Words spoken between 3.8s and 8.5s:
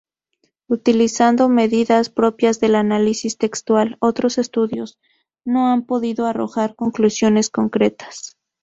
otros estudios no han podido arrojar conclusiones concretas.